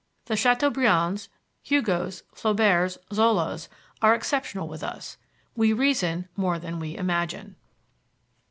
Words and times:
The 0.25 0.35
Chateaubriands, 0.35 1.29
Hugos, 1.61 2.23
Flauberts, 2.33 2.97
Zolas, 3.13 3.67
are 4.01 4.15
exceptional 4.15 4.67
with 4.67 4.83
us. 4.83 5.17
We 5.55 5.73
reason 5.73 6.27
more 6.35 6.57
than 6.57 6.79
we 6.79 6.97
imagine." 6.97 7.55